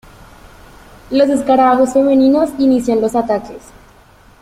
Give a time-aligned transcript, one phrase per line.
[1.11, 3.61] Los escarabajos femeninos inician los ataques.